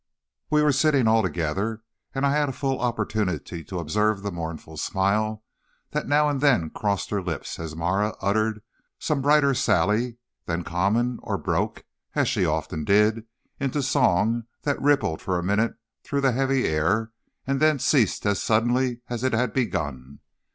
[0.49, 1.83] "We were sitting all together,
[2.15, 5.43] and I had a full opportunity to observe the mournful smile
[5.91, 8.63] that now and then crossed her lips as Marah uttered
[8.97, 10.17] some brighter sally
[10.47, 11.83] than common or broke
[12.15, 13.27] as she often did
[13.59, 15.73] into song that rippled for a minute
[16.03, 17.11] through the heavy air
[17.45, 20.19] and then ceased as suddenly as it had begun.